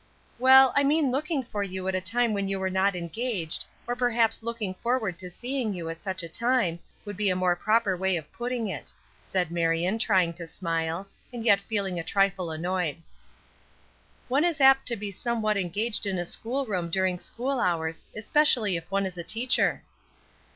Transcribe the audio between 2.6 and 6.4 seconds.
not engaged, or perhaps looking forward to seeing you at such a